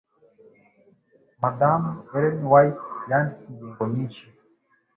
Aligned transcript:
Madamu 1.41 1.89
Ellen 2.15 2.41
White 2.51 2.87
yanditse 3.09 3.45
ingingo 3.51 3.83
nyinshi 3.93 4.25